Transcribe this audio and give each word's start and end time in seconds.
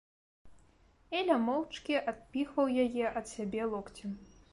Эля 1.19 1.35
моўчкі 1.43 1.99
адпіхваў 2.13 2.73
яе 2.85 3.05
ад 3.21 3.25
сябе 3.35 3.61
локцем. 3.75 4.17